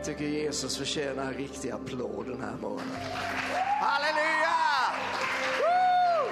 [0.00, 2.96] Jag tycker Jesus förtjänar en riktig applåd den här morgonen.
[3.80, 4.56] Halleluja!
[5.60, 6.28] Woo!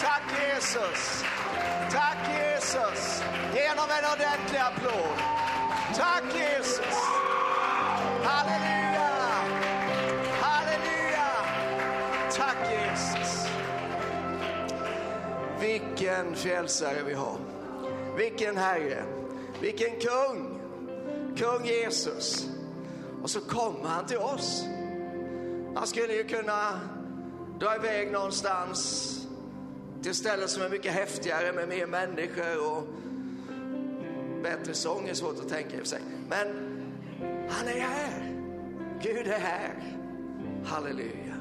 [0.00, 1.24] Tack Jesus!
[1.90, 3.22] Tack Jesus!
[3.54, 5.18] Ge honom en ordentlig applåd.
[5.96, 6.94] Tack Jesus!
[8.22, 9.10] Halleluja!
[10.40, 11.28] Halleluja!
[12.32, 13.46] Tack Jesus!
[15.60, 17.36] Vilken frälsare vi har.
[18.16, 19.04] Vilken Herre.
[19.60, 20.60] Vilken kung.
[21.36, 22.52] Kung Jesus.
[23.22, 24.64] Och så kommer han till oss.
[25.74, 26.80] Han skulle ju kunna
[27.60, 29.08] dra iväg någonstans
[30.02, 32.86] till ställen som är mycket häftigare med mer människor och
[34.42, 36.00] bättre sång är svårt att tänka i sig.
[36.28, 36.46] Men
[37.50, 38.32] han är här.
[39.02, 39.98] Gud är här.
[40.64, 41.34] Halleluja.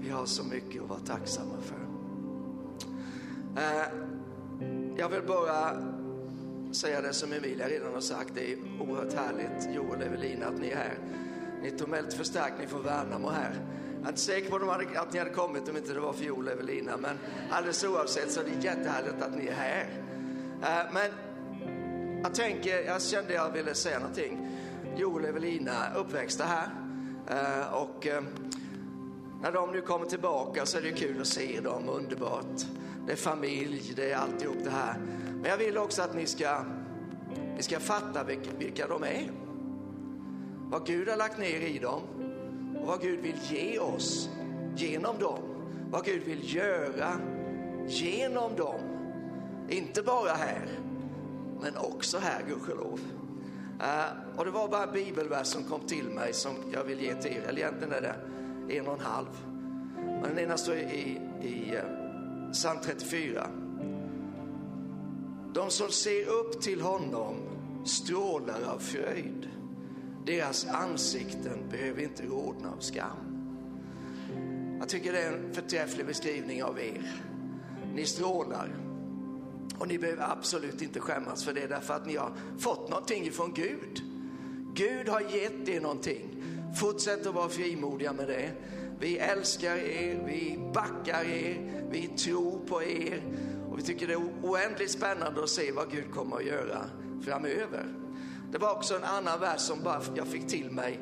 [0.00, 1.80] Vi har så mycket att vara tacksamma för.
[3.62, 3.86] Eh,
[4.96, 5.70] jag vill bara
[6.72, 8.30] säga det som Emilia redan har sagt.
[8.34, 10.98] Det är oerhört härligt, Joel och Evelina, att ni är här.
[11.62, 13.54] Ni tog med lite förstärkning från Värnamo här.
[13.98, 14.56] Jag är inte säker på
[15.00, 17.18] att ni hade kommit om inte det var för Joel och Evelina, men
[17.50, 19.86] alldeles oavsett så är det jättehärligt att ni är här.
[20.62, 21.10] Eh, men
[22.22, 24.48] jag tänker, jag kände jag ville säga någonting.
[24.96, 26.68] Joel och Evelina uppväxta här
[27.28, 28.22] eh, och eh,
[29.42, 32.64] när de nu kommer tillbaka så är det kul att se dem, underbart.
[33.06, 34.96] Det är familj, det är alltihop det här.
[35.40, 36.64] Men jag vill också att ni ska,
[37.56, 39.30] ni ska fatta vilka, vilka de är.
[40.70, 42.02] Vad Gud har lagt ner i dem
[42.80, 44.30] och vad Gud vill ge oss
[44.76, 45.38] genom dem.
[45.90, 47.12] Vad Gud vill göra
[47.86, 48.80] genom dem.
[49.68, 50.68] Inte bara här,
[51.60, 53.00] men också här, gudskelov.
[53.80, 57.14] Uh, och det var bara en bibelvers som kom till mig som jag vill ge
[57.14, 57.42] till er.
[57.48, 58.14] Eller egentligen är det
[58.78, 59.26] en och en halv.
[59.96, 63.46] Men den ena står i, i uh, psalm 34.
[65.54, 67.36] De som ser upp till honom
[67.84, 69.48] strålar av fröjd.
[70.26, 73.30] Deras ansikten behöver inte rodna av skam.
[74.78, 77.22] Jag tycker det är en förträfflig beskrivning av er.
[77.94, 78.74] Ni strålar.
[79.78, 83.52] Och ni behöver absolut inte skämmas för det därför att ni har fått någonting ifrån
[83.54, 84.02] Gud.
[84.74, 86.44] Gud har gett er någonting.
[86.80, 88.50] Fortsätt att vara frimodiga med det.
[89.00, 93.22] Vi älskar er, vi backar er, vi tror på er
[93.70, 96.84] och vi tycker det är oändligt spännande att se vad Gud kommer att göra
[97.24, 97.86] framöver.
[98.52, 101.00] Det var också en annan vers som bara jag fick till mig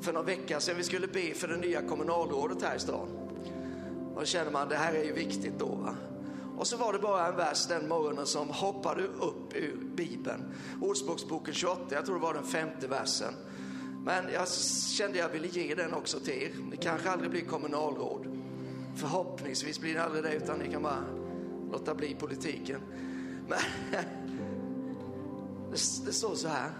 [0.00, 0.76] för någon vecka sedan.
[0.76, 3.08] Vi skulle be för det nya kommunalrådet här i stan.
[4.14, 5.66] Och då känner man det här är ju viktigt då.
[5.66, 5.94] Va?
[6.58, 10.54] Och så var det bara en vers den morgonen som hoppade upp ur Bibeln.
[10.82, 13.34] Ordspråksboken 28, jag tror det var den femte versen.
[14.04, 14.48] Men jag
[14.98, 16.50] kände jag ville ge den också till er.
[16.70, 18.26] Ni kanske aldrig blir kommunalråd.
[18.96, 21.23] Förhoppningsvis blir ni aldrig det utan ni kan bara
[21.74, 22.80] låta bli politiken.
[23.48, 23.58] Men
[25.70, 26.70] det, det står så här.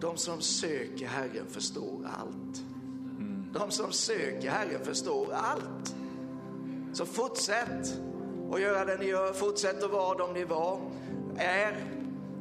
[0.00, 2.62] De som söker Herren förstår allt.
[3.52, 5.96] De som söker Herren förstår allt.
[6.92, 8.00] Så fortsätt
[8.52, 9.32] att göra det ni gör.
[9.32, 10.80] Fortsätt att vara de ni var,
[11.36, 11.84] är,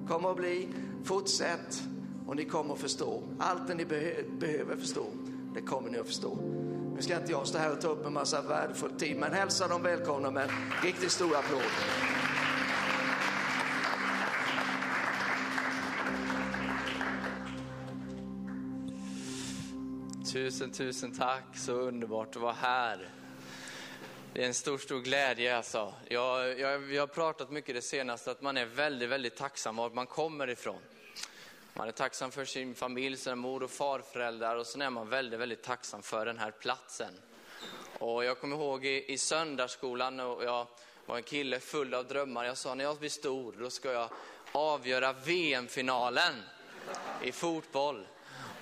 [0.07, 0.67] kommer att bli.
[1.03, 1.83] Fortsätt
[2.27, 3.23] och ni kommer att förstå.
[3.39, 5.05] Allt det ni be behöver förstå,
[5.53, 6.37] det kommer ni att förstå.
[6.97, 9.67] Nu ska inte jag stå här och ta upp en massa värdefull tid, men hälsa
[9.67, 10.49] dem välkomna med en
[10.83, 11.61] riktigt stor applåd.
[20.33, 21.57] Tusen, tusen tack.
[21.57, 23.09] Så underbart att vara här.
[24.33, 25.93] Det är en stor, stor glädje alltså.
[26.07, 29.89] Jag, jag, vi har pratat mycket det senaste att man är väldigt, väldigt tacksam var
[29.89, 30.79] man kommer ifrån.
[31.77, 35.39] Man är tacksam för sin familj, sina mor och farföräldrar och sen är man väldigt,
[35.39, 37.13] väldigt tacksam för den här platsen.
[37.99, 40.67] Och jag kommer ihåg i, i söndagsskolan och jag
[41.05, 42.45] var en kille full av drömmar.
[42.45, 44.09] Jag sa när jag blir stor då ska jag
[44.51, 46.33] avgöra VM-finalen
[47.21, 48.07] i fotboll.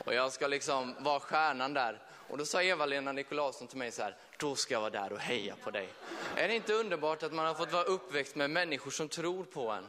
[0.05, 2.01] Och jag ska liksom vara stjärnan där.
[2.27, 5.19] Och då sa Eva-Lena Nikolausson till mig så här, då ska jag vara där och
[5.19, 5.87] heja på dig.
[6.35, 9.69] Är det inte underbart att man har fått vara uppväxt med människor som tror på
[9.69, 9.87] en?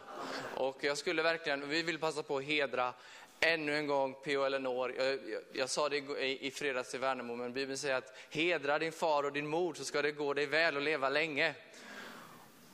[0.54, 2.92] Och jag skulle verkligen, vi vill passa på att hedra
[3.40, 4.44] ännu en gång P.O.
[4.44, 4.94] Eleanor.
[4.98, 8.78] Jag, jag, jag, sa det i, i fredags i Värnamo, men Bibeln säger att hedra
[8.78, 11.54] din far och din mor så ska det gå dig väl och leva länge.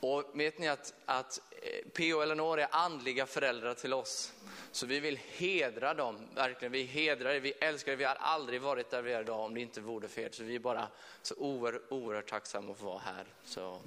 [0.01, 1.41] Och vet ni att, att
[1.93, 2.17] P.O.
[2.17, 4.33] och Eleonora är andliga föräldrar till oss.
[4.73, 6.73] Så vi vill hedra dem, verkligen.
[6.73, 9.55] Vi hedrar er, vi älskar er, Vi har aldrig varit där vi är idag om
[9.55, 10.29] det inte vore för er.
[10.33, 10.89] Så vi är bara
[11.23, 13.27] så oerhört, oerhört tacksamma att få vara här.
[13.45, 13.79] Så.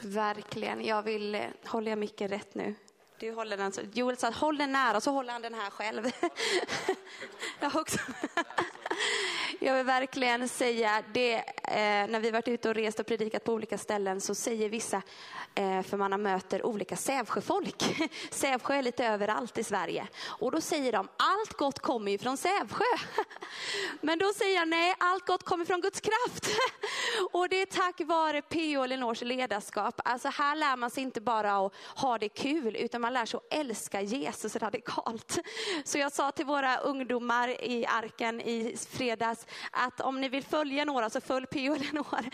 [0.00, 0.84] Verkligen.
[0.84, 2.74] Jag vill, eh, håller jag mycket rätt nu?
[3.18, 6.04] Du håller den Joel sa håll den nära, så håller han den här själv.
[7.60, 7.98] jag också.
[9.60, 13.52] Jag vill verkligen säga det, Eh, när vi varit ute och rest och predikat på
[13.52, 15.02] olika ställen så säger vissa,
[15.54, 17.84] eh, för man möter olika Sävsjöfolk.
[18.30, 20.06] Sävsjö är lite överallt i Sverige.
[20.24, 22.84] Och då säger de, allt gott kommer ju från Sävsjö.
[24.00, 26.46] Men då säger jag, nej, allt gott kommer från Guds kraft.
[27.32, 28.78] Och det är tack vare P.O.
[28.78, 30.00] och Elinors ledarskap.
[30.04, 33.38] Alltså här lär man sig inte bara att ha det kul, utan man lär sig
[33.38, 35.38] att älska Jesus radikalt.
[35.84, 40.84] Så jag sa till våra ungdomar i arken i fredags att om ni vill följa
[40.84, 42.24] några så följ Pio och Elinor.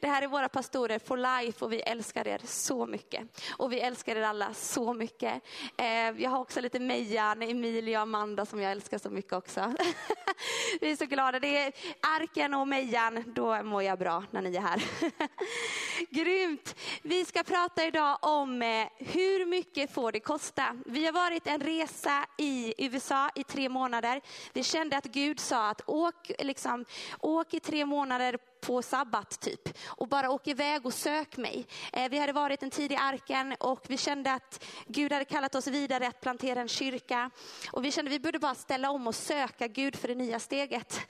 [0.00, 3.42] Det här är våra pastorer for life och vi älskar er så mycket.
[3.56, 5.42] Och vi älskar er alla så mycket.
[5.76, 5.86] Eh,
[6.22, 9.74] jag har också lite Mejan, Emilia och Amanda som jag älskar så mycket också.
[10.80, 11.40] Vi är så glada.
[11.40, 14.82] Det är arken och Mejan, då mår jag bra när ni är här.
[16.08, 16.74] Grymt!
[17.02, 20.76] Vi ska prata idag om eh, hur mycket får det kosta?
[20.86, 24.20] Vi har varit en resa i USA i tre månader.
[24.52, 26.84] Vi kände att Gud sa att åk, liksom,
[27.20, 31.66] åk i tre månader på sabbat typ och bara åk iväg och sök mig.
[31.92, 35.54] Eh, vi hade varit en tid i arken och vi kände att Gud hade kallat
[35.54, 37.30] oss vidare att plantera en kyrka
[37.72, 40.40] och vi kände att vi borde bara ställa om och söka Gud för det nya
[40.40, 41.00] steget.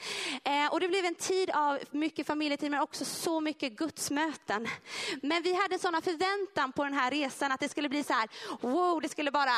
[0.45, 4.69] Eh, och det blev en tid av mycket familjetid men också så mycket gudsmöten.
[5.23, 8.29] Men vi hade sådana förväntan på den här resan att det skulle bli så här,
[8.61, 9.53] wow, det skulle bara,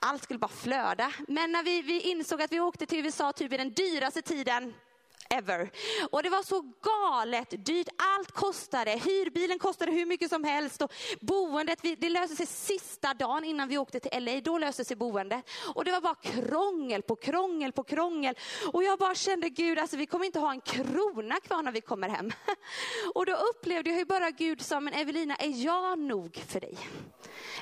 [0.00, 1.12] allt skulle bara flöda.
[1.28, 4.74] Men när vi, vi insåg att vi åkte till USA typ i den dyraste tiden
[5.30, 5.70] ever.
[6.10, 7.88] Och det var så galet dyrt.
[7.96, 8.90] Allt kostade.
[8.90, 10.82] Hyrbilen kostade hur mycket som helst.
[10.82, 14.40] Och boendet, det löste sig sista dagen innan vi åkte till LA.
[14.40, 15.50] Då löste sig boendet.
[15.74, 18.34] Och det var bara krångel på krångel på krångel.
[18.72, 21.80] Och jag bara kände, Gud, alltså, vi kommer inte ha en krona kvar när vi
[21.80, 22.32] kommer hem.
[23.14, 26.78] Och då upplevde jag ju bara Gud sa, men Evelina, är jag nog för dig?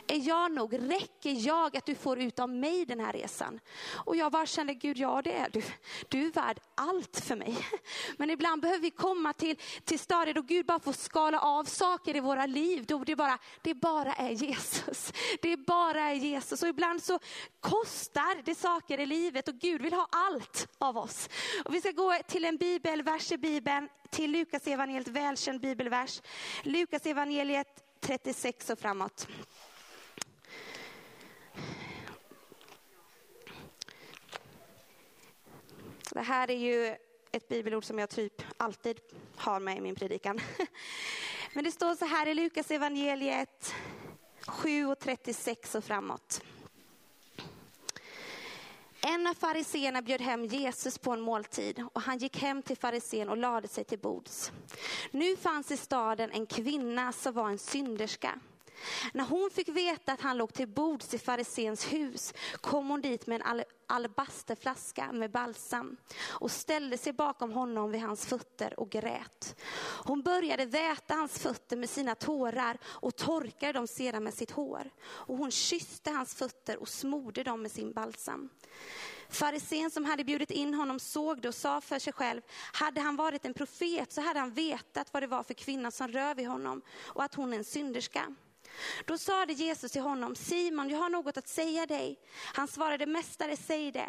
[0.07, 0.91] Är jag nog?
[0.93, 3.61] Räcker jag att du får ut av mig den här resan?
[4.05, 5.63] Och jag bara kände, Gud, ja det är du.
[6.09, 7.58] Du är värd allt för mig.
[8.17, 12.17] Men ibland behöver vi komma till, till stadier då Gud bara får skala av saker
[12.17, 12.85] i våra liv.
[12.87, 15.13] Då det, bara, det bara är Jesus.
[15.43, 16.63] Det bara är Jesus.
[16.63, 17.19] Och ibland så
[17.61, 21.29] kostar det saker i livet och Gud vill ha allt av oss.
[21.65, 26.23] Och vi ska gå till en bibelvers i Bibeln, till Lukas evangeliet välkänd bibelvers.
[26.63, 29.29] Lukas evangeliet 36 och framåt.
[36.11, 36.97] Det här är ju
[37.33, 39.01] ett bibelord som jag typ alltid
[39.37, 40.41] har med i min predikan.
[41.53, 43.75] Men det står så här i Lukas evangeliet
[44.47, 46.43] 7 och 36 och framåt.
[49.01, 53.29] En av fariseerna bjöd hem Jesus på en måltid och han gick hem till farisén
[53.29, 54.53] och lade sig till bords.
[55.11, 58.41] Nu fanns i staden en kvinna som var en synderska.
[59.13, 63.27] När hon fick veta att han låg till bords i farisens hus kom hon dit
[63.27, 65.97] med en alabasterflaska med balsam
[66.29, 69.57] och ställde sig bakom honom vid hans fötter och grät.
[70.05, 74.91] Hon började väta hans fötter med sina tårar och torkade dem sedan med sitt hår.
[75.01, 78.49] Och hon kysste hans fötter och smorde dem med sin balsam.
[79.29, 82.43] Farisén som hade bjudit in honom såg det och sa för sig själv,
[82.73, 86.09] hade han varit en profet så hade han vetat vad det var för kvinna som
[86.09, 88.35] rör vid honom och att hon är en synderska.
[89.05, 92.19] Då sade Jesus till honom, Simon, jag har något att säga dig.
[92.55, 94.09] Han svarade, mästare, säg det.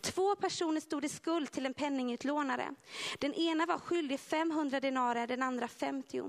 [0.00, 2.74] Två personer stod i skuld till en penningutlånare.
[3.18, 6.22] Den ena var skyldig 500 denarer, den andra 50.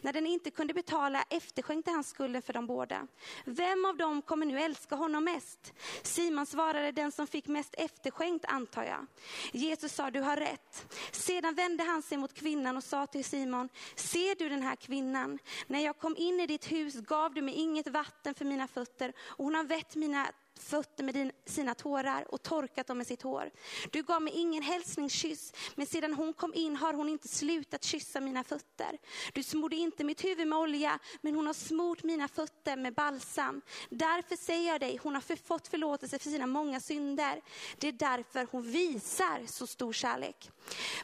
[0.00, 3.06] När den inte kunde betala efterskänkte han skulden för de båda.
[3.44, 5.72] Vem av dem kommer nu älska honom mest?
[6.02, 9.06] Simon svarade, den som fick mest efterskänkt antar jag.
[9.52, 10.94] Jesus sa, du har rätt.
[11.12, 15.38] Sedan vände han sig mot kvinnan och sa till Simon, ser du den här kvinnan?
[15.66, 19.12] När jag kom in i ditt hus gav du mig inget vatten för mina fötter
[19.18, 20.26] och hon har vett mina
[20.58, 23.50] fötter med din, sina tårar och torkat dem med sitt hår.
[23.90, 28.20] Du gav mig ingen hälsningskyss, men sedan hon kom in har hon inte slutat kyssa
[28.20, 28.98] mina fötter.
[29.32, 33.60] Du smorde inte mitt huvud med olja, men hon har smort mina fötter med balsam.
[33.90, 37.42] Därför säger jag dig, hon har fått förlåtelse för sina många synder.
[37.78, 40.50] Det är därför hon visar så stor kärlek.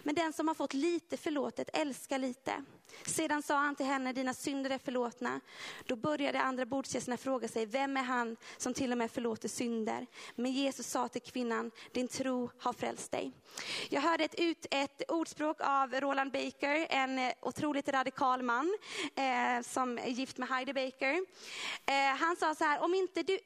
[0.03, 2.65] Men den som har fått lite förlåtet älskar lite.
[3.07, 5.41] Sedan sa han till henne, dina synder är förlåtna.
[5.87, 9.49] Då började andra bordsgästerna fråga sig, vem är han som till och med förlåter förlåter
[9.49, 10.07] synder?
[10.35, 13.33] Men Jesus sa till kvinnan, din tro har frälst dig.
[13.91, 18.79] Jag hörde ett, ut, ett ordspråk av Roland Baker, en eh, otroligt radikal man
[19.17, 21.27] eh, som är gift med Heidi Baker.
[21.87, 23.39] Eh, han sa så här, om inte du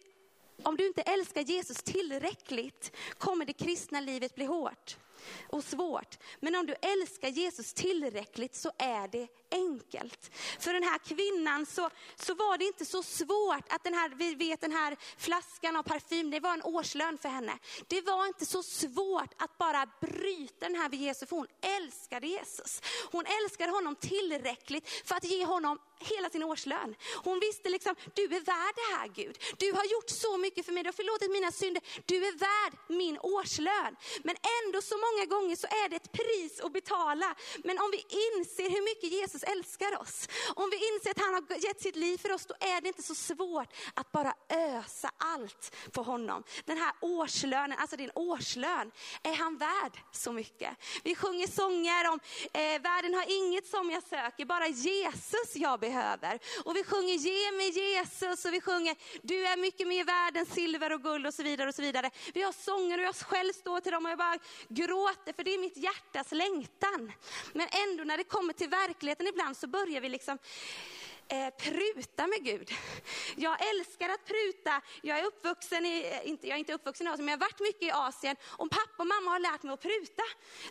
[0.62, 4.96] om du inte älskar Jesus tillräckligt kommer det kristna livet bli hårt
[5.48, 6.18] och svårt.
[6.40, 10.30] Men om du älskar Jesus tillräckligt så är det enkelt.
[10.60, 14.34] För den här kvinnan så, så var det inte så svårt att den här, vi
[14.34, 17.58] vet den här flaskan av parfym, det var en årslön för henne.
[17.86, 22.26] Det var inte så svårt att bara bryta den här vid Jesus, för hon älskade
[22.26, 22.82] Jesus.
[23.10, 26.94] Hon älskade honom tillräckligt för att ge honom hela sin årslön.
[27.24, 29.38] Hon visste liksom, du är värd det här Gud.
[29.58, 31.82] Du har gjort så mycket för mig, du har förlåtit mina synder.
[32.06, 33.96] Du är värd min årslön.
[34.22, 37.34] Men ändå så många gånger så är det ett pris att betala.
[37.64, 41.64] Men om vi inser hur mycket Jesus älskar oss, om vi inser att han har
[41.64, 45.76] gett sitt liv för oss, då är det inte så svårt att bara ösa allt
[45.93, 46.43] på honom.
[46.64, 48.90] Den här årslönen, alltså din årslön,
[49.23, 50.71] är han värd så mycket?
[51.05, 52.21] Vi sjunger sånger om,
[52.52, 56.38] eh, världen har inget som jag söker, bara Jesus jag behöver.
[56.64, 60.47] Och vi sjunger ge mig Jesus och vi sjunger du är mycket mer värd än
[60.47, 61.69] silver och guld och så vidare.
[61.69, 62.11] och så vidare.
[62.35, 64.38] Vi har sånger och jag själv står till dem och jag bara
[64.69, 67.12] gråter för det är mitt hjärtas längtan.
[67.52, 70.38] Men ändå när det kommer till verkligheten ibland så börjar vi liksom
[71.28, 72.71] eh, pruta med Gud.
[73.37, 74.80] Jag älskar att pruta.
[75.02, 77.47] Jag är uppvuxen i, eh, inte, jag är inte uppvuxen i Asien, men jag har
[77.47, 78.37] varit mycket i Asien.
[78.47, 80.23] Och pappa och mamma har lärt mig att pruta.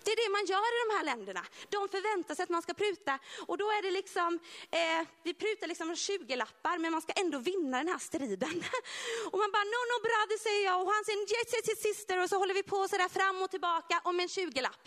[0.03, 1.43] Det är det man gör i de här länderna.
[1.69, 3.19] De förväntar sig att man ska pruta.
[3.47, 4.39] Och då är det liksom,
[4.71, 8.55] eh, vi prutar liksom 20-lappar, men man ska ändå vinna den här striden.
[9.31, 12.23] Och man bara, no, no brother säger jag, och han säger yes, yes, yes sister,
[12.23, 14.83] och så håller vi på sådär fram och tillbaka om en 20-lapp.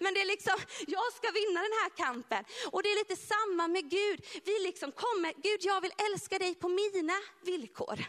[0.00, 2.44] Men det är liksom, jag ska vinna den här kampen.
[2.72, 4.18] Och det är lite samma med Gud.
[4.44, 8.04] Vi liksom kommer, Gud jag vill älska dig på mina villkor.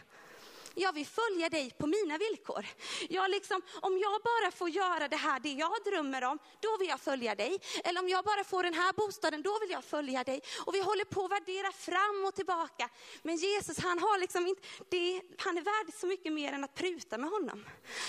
[0.74, 2.66] Jag vill följa dig på mina villkor.
[3.08, 6.88] Jag liksom, om jag bara får göra det här, det jag drömmer om, då vill
[6.88, 7.60] jag följa dig.
[7.84, 10.40] Eller om jag bara får den här bostaden, då vill jag följa dig.
[10.66, 12.88] Och vi håller på att värdera fram och tillbaka.
[13.22, 16.74] Men Jesus, han har liksom inte, det, han är värd så mycket mer än att
[16.74, 17.64] pruta med honom.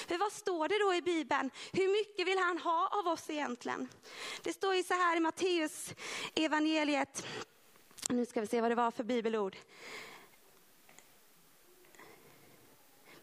[0.08, 1.52] För vad står det då i Bibeln?
[1.72, 3.90] Hur mycket vill han ha av oss egentligen?
[4.42, 5.94] Det står ju så här i Matteus
[6.36, 7.26] evangeliet
[8.10, 9.56] nu ska vi se vad det var för bibelord.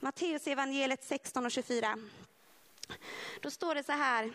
[0.00, 1.98] Matteus evangeliet 16 och 24.
[3.40, 4.32] Då står det så här.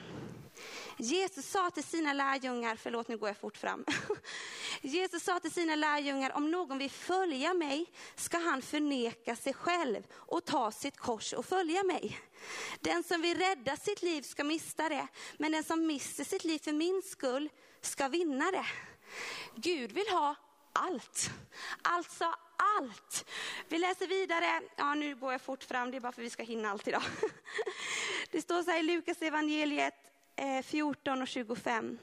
[0.97, 3.85] Jesus sa till sina lärjungar, förlåt nu går jag fort fram.
[4.81, 10.03] Jesus sa till sina lärjungar, om någon vill följa mig ska han förneka sig själv
[10.13, 12.19] och ta sitt kors och följa mig.
[12.79, 16.59] Den som vill rädda sitt liv ska mista det, men den som mister sitt liv
[16.59, 17.49] för min skull
[17.81, 18.65] ska vinna det.
[19.57, 20.35] Gud vill ha
[20.73, 21.29] allt.
[21.81, 22.33] Alltså
[22.77, 23.25] allt.
[23.67, 26.29] Vi läser vidare, ja nu går jag fort fram, det är bara för att vi
[26.29, 27.03] ska hinna allt idag.
[28.31, 29.93] Det står så här i Lukas evangeliet
[30.35, 31.99] eh, 14 och 25.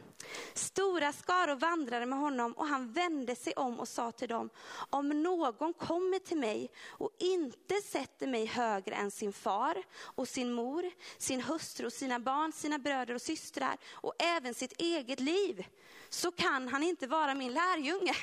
[0.55, 4.51] Stora skaror vandrade med honom och han vände sig om och sa till dem,
[4.91, 10.53] om någon kommer till mig och inte sätter mig högre än sin far och sin
[10.53, 15.67] mor, sin hustru och sina barn, sina bröder och systrar och även sitt eget liv,
[16.15, 18.15] så kan han inte vara min lärjunge.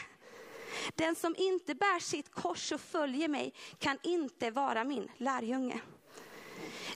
[0.96, 5.80] Den som inte bär sitt kors och följer mig kan inte vara min lärjunge.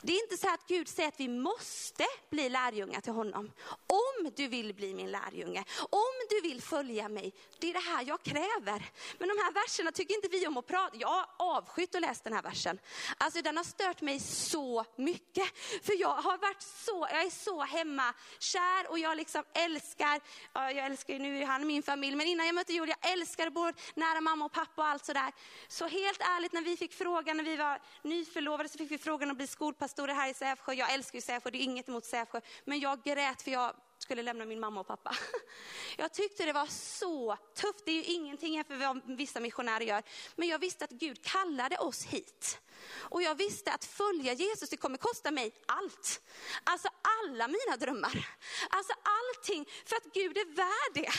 [0.01, 3.51] Det är inte så att Gud säger att vi måste bli lärjungar till honom.
[3.87, 8.03] Om du vill bli min lärjunge, om du vill följa mig, det är det här
[8.07, 8.91] jag kräver.
[9.17, 10.97] Men de här verserna tycker inte vi om att prata.
[10.97, 12.79] Jag har avskytt att läsa den här versen.
[13.17, 15.57] Alltså den har stört mig så mycket.
[15.83, 20.21] För jag har varit så, jag är så hemma kär och jag liksom älskar,
[20.53, 23.73] jag älskar ju nu han min familj, men innan jag mötte Julia, jag att både
[23.95, 25.33] nära mamma och pappa och allt sådär.
[25.67, 29.31] Så helt ärligt när vi fick frågan, när vi var nyförlovade så fick vi frågan
[29.31, 30.73] att bli skolpastorer här i Sävsjö.
[30.73, 32.41] Jag älskar ju Sävsjö, det är inget emot Sävsjö.
[32.65, 35.15] Men jag grät för jag skulle lämna min mamma och pappa.
[35.97, 37.85] Jag tyckte det var så tufft.
[37.85, 40.03] Det är ju ingenting för vad vissa missionärer gör.
[40.35, 42.59] Men jag visste att Gud kallade oss hit.
[42.87, 46.21] Och jag visste att följa Jesus, det kommer kosta mig allt.
[46.63, 48.29] Alltså alla mina drömmar.
[48.69, 51.11] Alltså allting, för att Gud är värd det.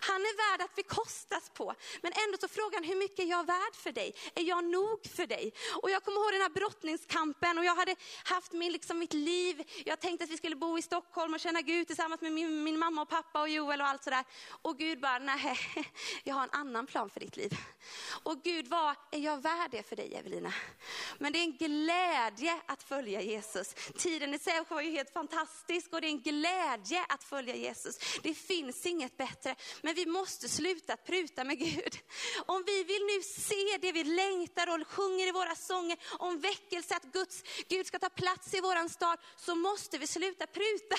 [0.00, 1.74] Han är värd att vi kostas på.
[2.02, 4.14] Men ändå så frågan, hur mycket är jag värd för dig?
[4.34, 5.52] Är jag nog för dig?
[5.82, 9.62] Och jag kommer ihåg den här brottningskampen och jag hade haft min, liksom mitt liv.
[9.84, 12.78] Jag tänkte att vi skulle bo i Stockholm och känna Gud tillsammans med min, min
[12.78, 14.24] mamma och pappa och Joel och allt sådär.
[14.62, 15.58] Och Gud bara, nej,
[16.24, 17.56] jag har en annan plan för ditt liv.
[18.22, 20.52] Och Gud, vad är jag värd det för dig Evelina?
[21.22, 23.74] Men det är en glädje att följa Jesus.
[23.98, 27.98] Tiden i Sävsjö var ju helt fantastisk och det är en glädje att följa Jesus.
[28.22, 31.98] Det finns inget bättre, men vi måste sluta att pruta med Gud.
[32.46, 36.96] Om vi vill nu se det vi längtar och sjunger i våra sånger om väckelse,
[36.96, 40.96] att Guds, Gud ska ta plats i våran stad, så måste vi sluta pruta.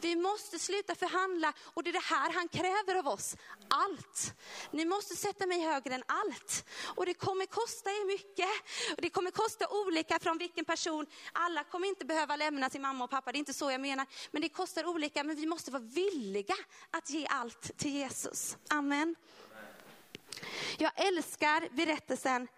[0.00, 3.36] Vi måste sluta förhandla och det är det här han kräver av oss.
[3.68, 4.34] Allt.
[4.70, 6.64] Ni måste sätta mig högre än allt.
[6.96, 8.50] Och det kommer kosta er mycket.
[8.96, 11.06] Och det kommer kosta olika från vilken person.
[11.32, 14.06] Alla kommer inte behöva lämna sin mamma och pappa, det är inte så jag menar.
[14.30, 16.54] Men det kostar olika, men vi måste vara villiga
[16.90, 18.56] att ge allt till Jesus.
[18.68, 19.14] Amen.
[20.78, 22.48] Jag älskar berättelsen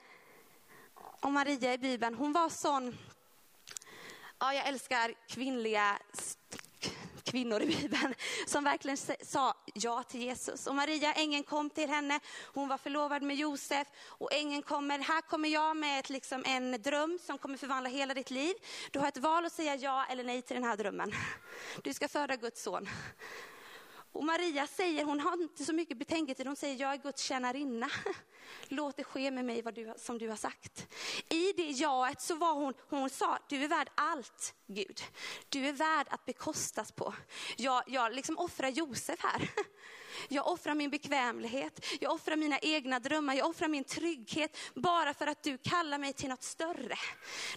[1.20, 2.14] om Maria i Bibeln.
[2.14, 2.98] Hon var sån,
[4.38, 5.98] ja jag älskar kvinnliga
[7.34, 8.14] kvinnor i Bibeln
[8.46, 10.66] som verkligen sa ja till Jesus.
[10.66, 12.20] Och Maria, ängeln kom till henne,
[12.54, 16.82] hon var förlovad med Josef och ängeln kommer, här kommer jag med ett, liksom en
[16.82, 18.54] dröm som kommer förvandla hela ditt liv.
[18.90, 21.12] Du har ett val att säga ja eller nej till den här drömmen.
[21.82, 22.88] Du ska föda Guds son.
[24.14, 27.90] Och Maria säger, hon har inte så mycket betänketid, hon säger jag är Guds tjänarinna.
[28.68, 30.86] Låt det ske med mig vad du, som du har sagt.
[31.28, 35.00] I det jaet så var hon, hon sa, du är värd allt Gud.
[35.48, 37.14] Du är värd att bekostas på.
[37.56, 39.50] Jag, jag liksom offrar Josef här.
[40.28, 45.26] Jag offrar min bekvämlighet, jag offrar mina egna drömmar, jag offrar min trygghet bara för
[45.26, 46.96] att du kallar mig till något större.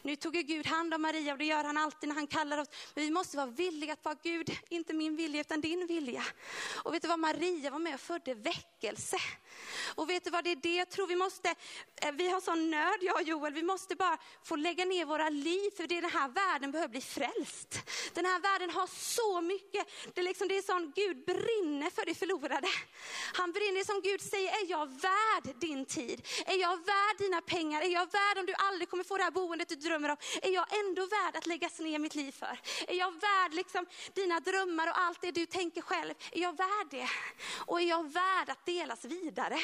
[0.02, 2.58] Nu tog ju Gud hand om Maria och det gör han alltid när han kallar
[2.58, 2.68] oss.
[2.94, 6.24] Men vi måste vara villiga att vara Gud, inte min vilja utan din vilja.
[6.84, 9.18] Och vet du vad, Maria var med och födde väckelse.
[9.96, 11.50] Och vet du vad, det är det jag tror vi måste,
[12.02, 15.30] eh, vi har sån nöd jag och Joel, vi måste bara få lägga ner våra
[15.30, 17.80] liv för det den här världen behöver bli frälst.
[18.14, 22.06] Den här världen har så mycket, det är, liksom, det är sån, Gud brinner för
[22.06, 22.57] det förlorade.
[23.34, 26.28] Han brinner som Gud säger, är jag värd din tid?
[26.46, 27.82] Är jag värd dina pengar?
[27.82, 30.18] Är jag värd om du aldrig kommer få det här boendet du drömmer om?
[30.42, 32.60] Är jag ändå värd att läggas ner mitt liv för?
[32.88, 36.14] Är jag värd liksom dina drömmar och allt det du tänker själv?
[36.32, 37.10] Är jag värd det?
[37.66, 39.60] Och är jag värd att delas vidare?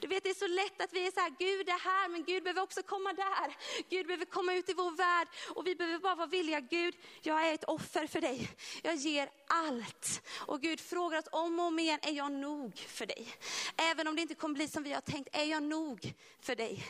[0.00, 2.24] Du vet det är så lätt att vi är så här, Gud är här men
[2.24, 3.56] Gud behöver också komma där.
[3.90, 6.60] Gud behöver komma ut i vår värld och vi behöver bara vara villiga.
[6.60, 8.50] Gud, jag är ett offer för dig.
[8.82, 10.22] Jag ger allt.
[10.46, 13.28] Och Gud frågar oss om och om igen, är jag nog för dig?
[13.76, 16.84] Även om det inte kommer bli som vi har tänkt, är jag nog för dig?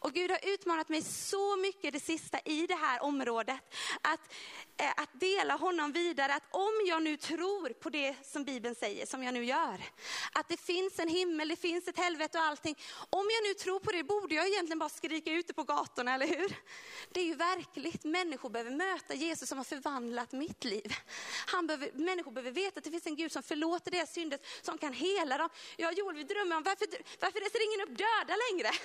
[0.00, 3.56] Och Gud har utmanat mig så mycket det sista i det här området.
[4.02, 4.20] Att,
[4.76, 9.06] eh, att dela honom vidare, att om jag nu tror på det som Bibeln säger,
[9.06, 9.82] som jag nu gör.
[10.32, 12.78] Att det finns en himmel, det finns ett helvete och allting.
[13.10, 16.26] Om jag nu tror på det borde jag egentligen bara skrika ute på gatorna, eller
[16.26, 16.56] hur?
[17.12, 20.94] Det är ju verkligt, människor behöver möta Jesus som har förvandlat mitt liv.
[21.46, 24.78] Han behöver, människor behöver veta att det finns en Gud som förlåter deras synder, som
[24.80, 25.48] kan hela dem.
[25.76, 26.86] Jag och Joel vi drömmer om varför,
[27.20, 28.70] varför reser ingen upp döda längre?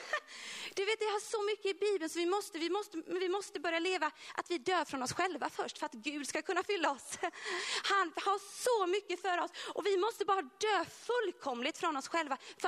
[0.76, 3.60] Du vet, det har så mycket i Bibeln så vi måste, vi, måste, vi måste
[3.60, 6.92] börja leva att vi dör från oss själva först för att Gud ska kunna fylla
[6.92, 7.18] oss.
[7.84, 12.38] Han har så mycket för oss och vi måste bara dö fullkomligt från oss själva